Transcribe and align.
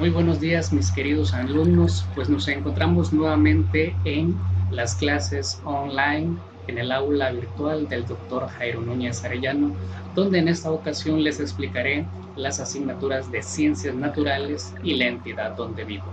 Muy 0.00 0.08
buenos 0.08 0.40
días 0.40 0.72
mis 0.72 0.90
queridos 0.90 1.34
alumnos, 1.34 2.06
pues 2.14 2.30
nos 2.30 2.48
encontramos 2.48 3.12
nuevamente 3.12 3.94
en 4.06 4.34
las 4.70 4.94
clases 4.94 5.60
online 5.66 6.38
en 6.68 6.78
el 6.78 6.90
aula 6.90 7.30
virtual 7.32 7.86
del 7.86 8.06
doctor 8.06 8.48
Jairo 8.48 8.80
Núñez 8.80 9.22
Arellano, 9.22 9.74
donde 10.14 10.38
en 10.38 10.48
esta 10.48 10.70
ocasión 10.70 11.22
les 11.22 11.38
explicaré 11.38 12.06
las 12.34 12.60
asignaturas 12.60 13.30
de 13.30 13.42
ciencias 13.42 13.94
naturales 13.94 14.74
y 14.82 14.94
la 14.94 15.08
entidad 15.08 15.54
donde 15.54 15.84
vivo. 15.84 16.06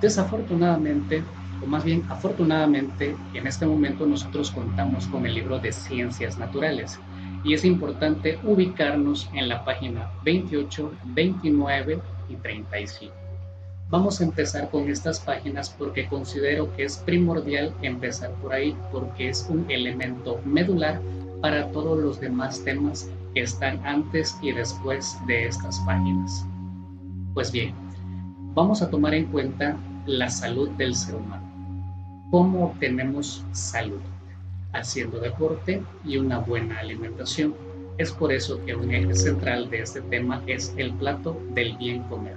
Desafortunadamente, 0.00 1.24
o 1.60 1.66
más 1.66 1.82
bien 1.82 2.04
afortunadamente, 2.08 3.16
en 3.34 3.48
este 3.48 3.66
momento 3.66 4.06
nosotros 4.06 4.52
contamos 4.52 5.08
con 5.08 5.26
el 5.26 5.34
libro 5.34 5.58
de 5.58 5.72
ciencias 5.72 6.38
naturales 6.38 7.00
y 7.42 7.54
es 7.54 7.64
importante 7.64 8.38
ubicarnos 8.44 9.28
en 9.34 9.48
la 9.48 9.64
página 9.64 10.12
28, 10.22 10.92
29 11.06 12.17
y 12.28 12.36
35. 12.36 13.14
Vamos 13.90 14.20
a 14.20 14.24
empezar 14.24 14.68
con 14.70 14.90
estas 14.90 15.18
páginas 15.18 15.70
porque 15.70 16.06
considero 16.08 16.74
que 16.76 16.84
es 16.84 16.98
primordial 16.98 17.74
empezar 17.80 18.30
por 18.42 18.52
ahí 18.52 18.76
porque 18.92 19.30
es 19.30 19.46
un 19.48 19.64
elemento 19.70 20.40
medular 20.44 21.00
para 21.40 21.70
todos 21.70 21.98
los 21.98 22.20
demás 22.20 22.62
temas 22.64 23.10
que 23.32 23.40
están 23.40 23.80
antes 23.86 24.36
y 24.42 24.52
después 24.52 25.16
de 25.26 25.46
estas 25.46 25.78
páginas. 25.80 26.44
Pues 27.32 27.50
bien, 27.50 27.74
vamos 28.54 28.82
a 28.82 28.90
tomar 28.90 29.14
en 29.14 29.24
cuenta 29.26 29.76
la 30.04 30.28
salud 30.28 30.68
del 30.72 30.94
ser 30.94 31.14
humano. 31.14 31.48
¿Cómo 32.30 32.66
obtenemos 32.66 33.42
salud? 33.52 34.00
Haciendo 34.74 35.18
deporte 35.18 35.82
y 36.04 36.18
una 36.18 36.40
buena 36.40 36.78
alimentación 36.80 37.54
es 37.98 38.12
por 38.12 38.32
eso 38.32 38.64
que 38.64 38.76
un 38.76 38.94
eje 38.94 39.12
central 39.12 39.68
de 39.70 39.80
este 39.80 40.00
tema 40.02 40.40
es 40.46 40.72
el 40.76 40.92
plato 40.94 41.36
del 41.50 41.76
bien 41.78 42.04
comer. 42.04 42.36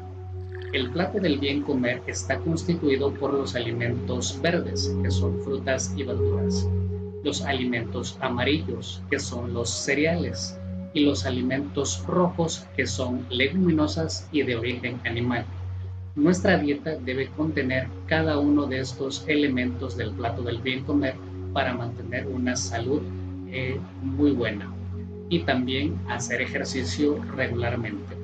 El 0.74 0.90
plato 0.90 1.20
del 1.20 1.38
bien 1.38 1.62
comer 1.62 2.02
está 2.08 2.40
constituido 2.40 3.14
por 3.14 3.34
los 3.34 3.56
alimentos 3.56 4.40
verdes, 4.42 4.92
que 5.04 5.12
son 5.12 5.40
frutas 5.44 5.94
y 5.96 6.04
verduras, 6.04 6.68
los 7.24 7.44
alimentos 7.44 8.18
amarillos, 8.22 9.04
que 9.12 9.20
son 9.20 9.54
los 9.54 9.70
cereales, 9.70 10.58
y 10.94 11.06
los 11.06 11.26
alimentos 11.26 12.04
rojos, 12.08 12.66
que 12.76 12.88
son 12.88 13.26
leguminosas 13.30 14.28
y 14.32 14.42
de 14.42 14.56
origen 14.56 15.00
animal. 15.06 15.46
Nuestra 16.16 16.58
dieta 16.58 16.96
debe 16.96 17.28
contener 17.28 17.88
cada 18.08 18.40
uno 18.40 18.66
de 18.66 18.80
estos 18.80 19.24
elementos 19.28 19.96
del 19.96 20.12
plato 20.12 20.42
del 20.42 20.60
bien 20.60 20.84
comer 20.84 21.16
para 21.54 21.74
mantener 21.74 22.28
una 22.28 22.56
salud 22.56 23.02
eh, 23.52 23.80
muy 24.02 24.32
buena 24.32 24.81
y 25.32 25.40
también 25.40 25.98
hacer 26.10 26.42
ejercicio 26.42 27.18
regularmente. 27.36 28.18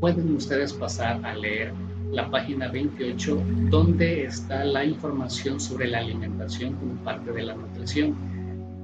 Pueden 0.00 0.34
ustedes 0.34 0.72
pasar 0.72 1.24
a 1.24 1.34
leer 1.34 1.74
la 2.10 2.28
página 2.30 2.68
28 2.68 3.40
donde 3.68 4.24
está 4.24 4.64
la 4.64 4.82
información 4.82 5.60
sobre 5.60 5.88
la 5.88 5.98
alimentación 5.98 6.74
como 6.76 6.94
parte 7.04 7.30
de 7.32 7.42
la 7.42 7.54
nutrición 7.54 8.16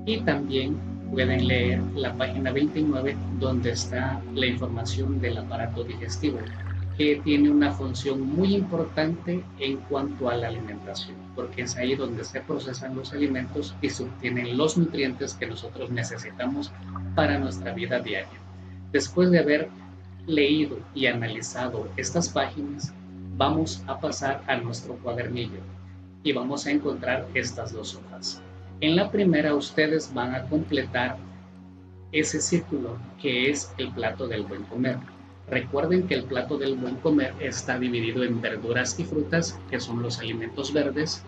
y 0.05 0.21
también 0.21 0.77
pueden 1.11 1.49
leer 1.49 1.81
la 1.95 2.15
página 2.15 2.53
29 2.53 3.17
donde 3.41 3.71
está 3.71 4.21
la 4.35 4.47
información 4.47 5.19
del 5.19 5.39
aparato 5.39 5.85
digestivo 5.85 6.39
que 6.97 7.21
tiene 7.25 7.51
una 7.51 7.73
función 7.73 8.23
muy 8.23 8.55
importante 8.55 9.45
en 9.59 9.77
cuanto 9.89 10.31
a 10.31 10.37
la 10.37 10.49
alimentación, 10.49 11.17
porque 11.35 11.63
es 11.63 11.77
ahí 11.77 11.95
donde 11.95 12.25
se 12.25 12.41
procesan 12.41 12.97
los 12.97 13.13
alimentos 13.13 13.75
y 13.83 13.91
se 13.91 14.05
obtienen 14.05 14.57
los 14.57 14.79
nutrientes 14.79 15.35
que 15.35 15.47
nosotros 15.47 15.91
necesitamos 15.91 16.73
para 17.15 17.39
nuestra 17.39 17.75
vida 17.75 18.01
diaria. 18.01 18.39
Después 18.93 19.31
de 19.31 19.41
haber 19.41 19.69
leído 20.27 20.79
y 20.95 21.07
analizado 21.07 21.87
estas 21.97 22.31
páginas, 22.31 22.95
vamos 23.37 23.83
a 23.87 24.01
pasar 24.01 24.43
a 24.47 24.57
nuestro 24.57 24.95
cuadernillo 24.97 25.61
y 26.23 26.33
vamos 26.33 26.67
a 26.67 26.71
encontrar 26.71 27.29
estas 27.35 27.75
dos 27.75 27.95
hojas. 27.95 28.41
En 28.81 28.97
la 28.97 29.11
primera 29.11 29.55
ustedes 29.55 30.13
van 30.15 30.35
a 30.35 30.45
completar 30.49 31.19
ese 32.13 32.41
círculo 32.41 32.97
que 33.21 33.51
es 33.51 33.73
el 33.77 33.91
plato 33.93 34.27
del 34.27 34.45
buen 34.45 34.63
comer 34.65 34.99
Recuerden 35.49 36.07
que 36.07 36.15
el 36.15 36.25
plato 36.25 36.59
del 36.59 36.75
buen 36.75 36.97
comer 36.97 37.35
está 37.41 37.79
dividido 37.79 38.25
en 38.25 38.41
verduras 38.41 38.99
y 38.99 39.05
frutas, 39.05 39.59
que 39.71 39.81
son 39.81 40.03
los 40.03 40.19
alimentos 40.19 40.73
verdes, 40.73 41.23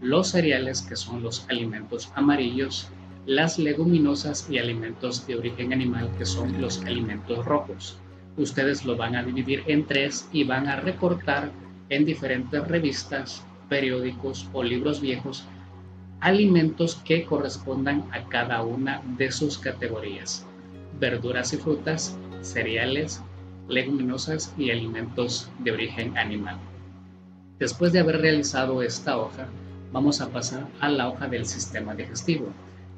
los 0.00 0.28
cereales, 0.28 0.82
que 0.82 0.96
son 0.96 1.22
los 1.22 1.46
alimentos 1.48 2.12
amarillos, 2.14 2.88
las 3.26 3.58
leguminosas 3.58 4.48
y 4.50 4.58
alimentos 4.58 5.26
de 5.26 5.36
origen 5.36 5.72
animal, 5.72 6.10
que 6.18 6.26
son 6.26 6.60
los 6.60 6.84
alimentos 6.84 7.44
rojos. 7.44 7.98
Ustedes 8.36 8.84
lo 8.84 8.96
van 8.96 9.16
a 9.16 9.22
dividir 9.22 9.62
en 9.66 9.86
tres 9.86 10.28
y 10.32 10.44
van 10.44 10.66
a 10.68 10.76
recortar 10.76 11.50
en 11.88 12.04
diferentes 12.04 12.66
revistas, 12.68 13.46
periódicos 13.68 14.48
o 14.52 14.62
libros 14.62 15.00
viejos 15.00 15.46
alimentos 16.24 16.94
que 17.04 17.26
correspondan 17.26 18.02
a 18.10 18.26
cada 18.30 18.62
una 18.62 19.02
de 19.18 19.30
sus 19.30 19.58
categorías. 19.58 20.46
Verduras 20.98 21.52
y 21.52 21.58
frutas, 21.58 22.18
cereales, 22.40 23.22
leguminosas 23.68 24.54
y 24.58 24.70
alimentos 24.70 25.50
de 25.60 25.72
origen 25.72 26.16
animal. 26.18 26.58
Después 27.58 27.92
de 27.92 28.00
haber 28.00 28.20
realizado 28.20 28.82
esta 28.82 29.16
hoja, 29.16 29.46
vamos 29.92 30.20
a 30.20 30.28
pasar 30.28 30.66
a 30.80 30.88
la 30.88 31.08
hoja 31.08 31.28
del 31.28 31.46
sistema 31.46 31.94
digestivo. 31.94 32.48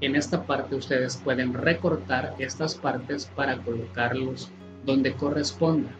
En 0.00 0.16
esta 0.16 0.44
parte 0.44 0.74
ustedes 0.74 1.16
pueden 1.18 1.54
recortar 1.54 2.34
estas 2.38 2.74
partes 2.74 3.26
para 3.26 3.58
colocarlos 3.58 4.50
donde 4.84 5.12
corresponda. 5.12 5.90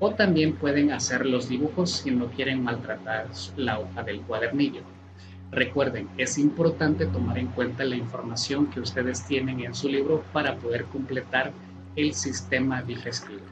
O 0.00 0.14
también 0.14 0.56
pueden 0.56 0.90
hacer 0.90 1.26
los 1.26 1.48
dibujos 1.48 1.90
si 1.90 2.10
no 2.10 2.26
quieren 2.26 2.64
maltratar 2.64 3.28
la 3.56 3.78
hoja 3.78 4.02
del 4.02 4.20
cuadernillo. 4.22 4.82
Recuerden, 5.52 6.08
es 6.16 6.38
importante 6.38 7.06
tomar 7.06 7.38
en 7.38 7.48
cuenta 7.48 7.84
la 7.84 7.94
información 7.94 8.66
que 8.66 8.80
ustedes 8.80 9.24
tienen 9.26 9.60
en 9.60 9.74
su 9.74 9.88
libro 9.88 10.24
para 10.32 10.56
poder 10.56 10.86
completar 10.86 11.52
el 11.94 12.14
sistema 12.14 12.82
digestivo 12.82 13.42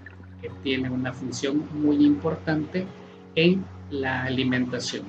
que 0.41 0.51
tiene 0.62 0.91
una 0.91 1.12
función 1.12 1.65
muy 1.73 2.05
importante 2.05 2.87
en 3.34 3.65
la 3.91 4.25
alimentación. 4.25 5.05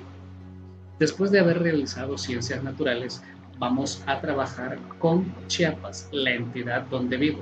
Después 1.00 1.32
de 1.32 1.40
haber 1.40 1.60
realizado 1.60 2.18
ciencias 2.18 2.64
naturales, 2.64 3.24
vamos 3.58 4.04
a 4.06 4.22
trabajar 4.22 4.80
con 5.00 5.34
Chiapas, 5.48 6.10
la 6.12 6.32
entidad 6.32 6.84
donde 6.88 7.18
vivo. 7.18 7.42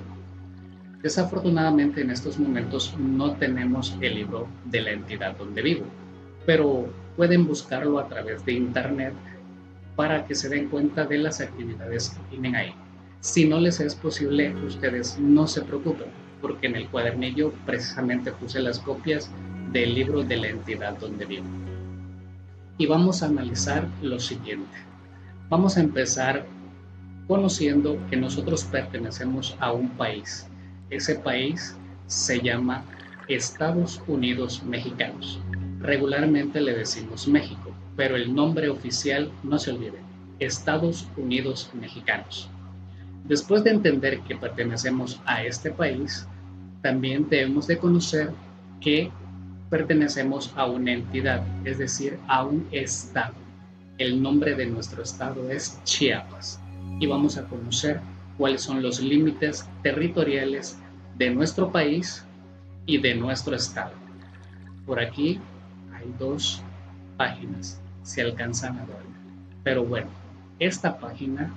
Desafortunadamente 1.01 2.01
en 2.01 2.11
estos 2.11 2.37
momentos 2.39 2.93
no 2.97 3.33
tenemos 3.35 3.95
el 4.01 4.15
libro 4.15 4.47
de 4.65 4.81
la 4.81 4.91
entidad 4.91 5.37
donde 5.37 5.61
vivo, 5.61 5.85
pero 6.45 6.89
pueden 7.15 7.47
buscarlo 7.47 7.99
a 7.99 8.07
través 8.07 8.43
de 8.45 8.53
internet 8.53 9.13
para 9.95 10.25
que 10.25 10.35
se 10.35 10.49
den 10.49 10.69
cuenta 10.69 11.05
de 11.05 11.17
las 11.17 11.41
actividades 11.41 12.09
que 12.09 12.29
tienen 12.29 12.55
ahí. 12.55 12.73
Si 13.21 13.47
no 13.47 13.59
les 13.59 13.79
es 13.81 13.95
posible, 13.95 14.53
ustedes 14.65 15.19
no 15.19 15.47
se 15.47 15.61
preocupen 15.61 16.07
porque 16.41 16.67
en 16.67 16.75
el 16.75 16.87
cuadernillo 16.89 17.53
precisamente 17.65 18.31
puse 18.31 18.59
las 18.59 18.79
copias 18.79 19.29
del 19.71 19.95
libro 19.95 20.23
de 20.23 20.37
la 20.37 20.47
entidad 20.47 20.97
donde 20.97 21.25
vivo. 21.25 21.45
Y 22.77 22.85
vamos 22.85 23.21
a 23.21 23.27
analizar 23.27 23.87
lo 24.01 24.19
siguiente. 24.19 24.77
Vamos 25.49 25.77
a 25.77 25.81
empezar 25.81 26.45
conociendo 27.27 27.97
que 28.09 28.17
nosotros 28.17 28.63
pertenecemos 28.63 29.55
a 29.59 29.71
un 29.71 29.89
país. 29.89 30.47
Ese 30.89 31.15
país 31.15 31.77
se 32.07 32.39
llama 32.39 32.83
Estados 33.27 34.01
Unidos 34.07 34.63
Mexicanos. 34.63 35.39
Regularmente 35.79 36.59
le 36.59 36.73
decimos 36.73 37.27
México, 37.27 37.71
pero 37.95 38.15
el 38.15 38.33
nombre 38.33 38.69
oficial 38.69 39.31
no 39.43 39.59
se 39.59 39.71
olvide, 39.71 39.99
Estados 40.39 41.07
Unidos 41.17 41.69
Mexicanos. 41.73 42.49
Después 43.25 43.63
de 43.63 43.71
entender 43.71 44.21
que 44.21 44.35
pertenecemos 44.35 45.21
a 45.25 45.43
este 45.43 45.71
país, 45.71 46.27
también 46.81 47.27
debemos 47.29 47.67
de 47.67 47.77
conocer 47.77 48.31
que 48.79 49.11
pertenecemos 49.69 50.51
a 50.55 50.65
una 50.65 50.93
entidad, 50.93 51.45
es 51.65 51.77
decir, 51.77 52.17
a 52.27 52.43
un 52.43 52.67
estado. 52.71 53.35
El 53.97 54.21
nombre 54.21 54.55
de 54.55 54.65
nuestro 54.65 55.03
estado 55.03 55.49
es 55.49 55.79
Chiapas 55.83 56.59
y 56.99 57.07
vamos 57.07 57.37
a 57.37 57.45
conocer 57.45 57.99
cuáles 58.37 58.61
son 58.61 58.81
los 58.81 59.01
límites 59.01 59.67
territoriales 59.83 60.77
de 61.17 61.29
nuestro 61.29 61.71
país 61.71 62.25
y 62.85 62.97
de 62.97 63.13
nuestro 63.13 63.55
estado. 63.55 63.91
Por 64.85 64.99
aquí 64.99 65.39
hay 65.93 66.11
dos 66.17 66.63
páginas, 67.17 67.79
se 68.03 68.21
alcanzan 68.21 68.79
a 68.79 68.85
ver. 68.85 68.97
Pero 69.63 69.83
bueno, 69.83 70.07
esta 70.57 70.97
página 70.97 71.53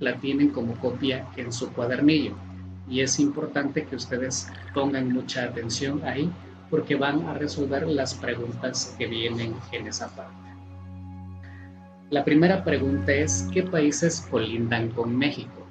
la 0.00 0.16
tienen 0.16 0.50
como 0.50 0.74
copia 0.74 1.26
en 1.36 1.52
su 1.52 1.72
cuadernillo 1.72 2.34
y 2.88 3.00
es 3.00 3.18
importante 3.18 3.84
que 3.84 3.96
ustedes 3.96 4.50
pongan 4.74 5.12
mucha 5.12 5.44
atención 5.44 6.02
ahí 6.04 6.30
porque 6.70 6.96
van 6.96 7.26
a 7.28 7.34
resolver 7.34 7.86
las 7.86 8.14
preguntas 8.14 8.94
que 8.98 9.06
vienen 9.06 9.54
en 9.72 9.86
esa 9.86 10.14
parte. 10.14 10.34
La 12.10 12.24
primera 12.24 12.64
pregunta 12.64 13.12
es, 13.12 13.48
¿qué 13.52 13.62
países 13.62 14.26
colindan 14.30 14.90
con 14.90 15.16
México? 15.16 15.66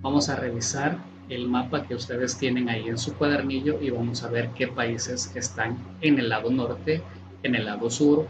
Vamos 0.00 0.28
a 0.28 0.36
revisar 0.36 0.98
el 1.28 1.48
mapa 1.48 1.86
que 1.86 1.94
ustedes 1.94 2.36
tienen 2.36 2.68
ahí 2.68 2.88
en 2.88 2.98
su 2.98 3.14
cuadernillo 3.14 3.80
y 3.80 3.90
vamos 3.90 4.22
a 4.22 4.28
ver 4.28 4.50
qué 4.54 4.68
países 4.68 5.34
están 5.34 5.78
en 6.00 6.18
el 6.18 6.28
lado 6.28 6.50
norte, 6.50 7.02
en 7.42 7.54
el 7.54 7.66
lado 7.66 7.90
sur 7.90 8.26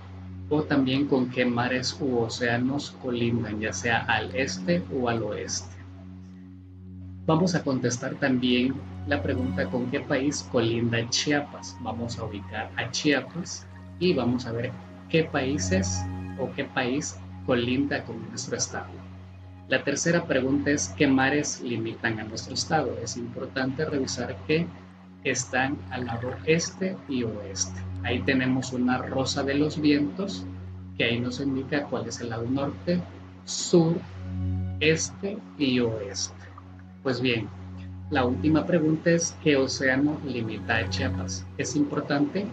o 0.50 0.62
también 0.62 1.06
con 1.06 1.31
qué 1.31 1.45
mares 1.45 1.97
u 2.00 2.19
océanos 2.19 2.93
colindan, 3.03 3.61
ya 3.61 3.73
sea 3.73 3.99
al 4.06 4.35
este 4.35 4.83
o 4.95 5.09
al 5.09 5.23
oeste. 5.23 5.77
Vamos 7.27 7.55
a 7.55 7.62
contestar 7.62 8.15
también 8.15 8.75
la 9.06 9.23
pregunta 9.23 9.69
con 9.69 9.91
qué 9.91 10.00
país 10.00 10.49
colinda 10.50 11.06
Chiapas. 11.11 11.77
Vamos 11.83 12.19
a 12.19 12.25
ubicar 12.25 12.71
a 12.77 12.91
Chiapas 12.91 13.67
y 13.99 14.15
vamos 14.15 14.47
a 14.47 14.53
ver 14.53 14.73
qué 15.11 15.25
países 15.25 16.00
o 16.39 16.51
qué 16.53 16.65
país 16.65 17.19
colinda 17.44 18.03
con 18.05 18.27
nuestro 18.31 18.56
estado. 18.56 18.89
La 19.69 19.85
tercera 19.85 20.25
pregunta 20.25 20.71
es 20.71 20.89
qué 20.97 21.06
mares 21.06 21.61
limitan 21.61 22.19
a 22.19 22.25
nuestro 22.25 22.55
estado. 22.55 22.97
Es 23.03 23.19
importante 23.19 23.85
revisar 23.85 24.35
que 24.47 24.67
están 25.25 25.76
al 25.91 26.06
lado 26.06 26.31
este 26.44 26.97
y 27.09 27.25
oeste. 27.25 27.81
Ahí 28.05 28.20
tenemos 28.20 28.73
una 28.73 28.99
rosa 28.99 29.43
de 29.43 29.55
los 29.55 29.81
vientos 29.81 30.44
que 30.97 31.05
ahí 31.05 31.20
nos 31.20 31.41
indica 31.41 31.85
cuál 31.85 32.09
es 32.09 32.20
el 32.20 32.31
lado 32.31 32.47
norte, 32.49 33.00
sur, 33.44 33.97
este 34.81 35.38
y 35.59 35.81
oeste. 35.81 36.35
Pues 37.03 37.20
bien, 37.20 37.49
la 38.11 38.25
última 38.25 38.67
pregunta 38.67 39.11
es 39.11 39.37
¿qué 39.43 39.56
océano 39.56 40.19
limita 40.26 40.79
a 40.79 40.88
Chiapas? 40.88 41.47
Es 41.56 41.76
importante 41.76 42.47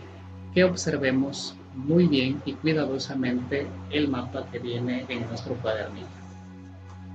que 0.54 0.64
observemos 0.64 1.56
muy 1.76 2.08
bien 2.08 2.42
y 2.46 2.54
cuidadosamente 2.54 3.68
el 3.90 4.08
mapa 4.08 4.48
que 4.52 4.60
viene 4.60 5.06
en 5.10 5.28
nuestro 5.28 5.56
cuadernillo. 5.56 6.08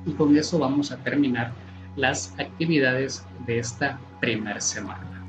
Y 0.06 0.12
con 0.12 0.36
eso 0.36 0.58
vamos 0.58 0.92
a 0.92 0.96
terminar 0.98 1.52
las 1.96 2.34
actividades 2.38 3.24
de 3.46 3.58
esta 3.58 3.98
primera 4.20 4.60
semana. 4.60 5.19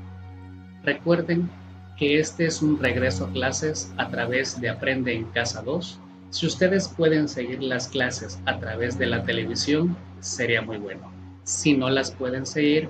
Recuerden 0.84 1.48
que 1.96 2.18
este 2.18 2.46
es 2.46 2.62
un 2.62 2.78
regreso 2.78 3.26
a 3.26 3.32
clases 3.32 3.92
a 3.96 4.08
través 4.08 4.60
de 4.60 4.68
Aprende 4.68 5.14
en 5.14 5.24
Casa 5.26 5.62
2. 5.62 6.00
Si 6.30 6.46
ustedes 6.46 6.88
pueden 6.88 7.28
seguir 7.28 7.62
las 7.62 7.86
clases 7.88 8.40
a 8.46 8.58
través 8.58 8.98
de 8.98 9.06
la 9.06 9.22
televisión, 9.22 9.96
sería 10.20 10.62
muy 10.62 10.78
bueno. 10.78 11.12
Si 11.44 11.76
no 11.76 11.88
las 11.90 12.10
pueden 12.10 12.46
seguir, 12.46 12.88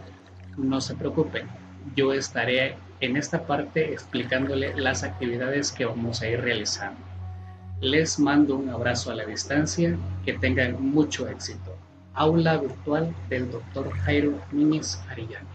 no 0.57 0.81
se 0.81 0.95
preocupen. 0.95 1.47
Yo 1.95 2.13
estaré 2.15 2.77
en 3.01 3.17
esta 3.17 3.47
parte 3.47 3.93
explicándole 3.93 4.75
las 4.77 5.03
actividades 5.03 5.73
que 5.73 5.85
vamos 5.85 6.23
a 6.23 6.29
ir 6.29 6.41
realizando. 6.41 7.01
Les 7.83 8.19
mando 8.19 8.57
un 8.57 8.71
abrazo 8.71 9.11
a 9.11 9.17
la 9.17 9.27
distancia, 9.27 9.99
que 10.25 10.35
tengan 10.35 10.81
mucho 10.81 11.29
éxito. 11.29 11.77
Aula 12.15 12.57
virtual 12.57 13.15
del 13.29 13.51
Dr. 13.51 13.91
Jairo 13.91 14.41
Núñez 14.53 14.99
Arillano. 15.11 15.52